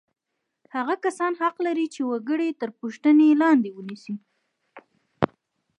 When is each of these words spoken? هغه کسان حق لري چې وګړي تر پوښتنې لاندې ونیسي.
هغه 0.75 0.95
کسان 1.03 1.33
حق 1.41 1.55
لري 1.67 1.85
چې 1.93 2.01
وګړي 2.11 2.49
تر 2.61 2.69
پوښتنې 2.79 3.29
لاندې 3.41 3.69
ونیسي. 3.73 4.15